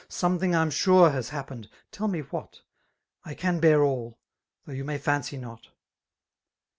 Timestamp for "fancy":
4.97-5.37